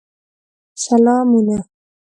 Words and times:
سلامونه 0.83 1.57